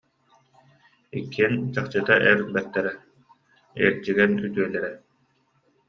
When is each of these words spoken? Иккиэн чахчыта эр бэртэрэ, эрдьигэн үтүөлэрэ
Иккиэн 1.19 1.53
чахчыта 1.73 2.15
эр 2.29 2.39
бэртэрэ, 2.53 2.93
эрдьигэн 3.85 4.31
үтүөлэрэ 4.45 4.91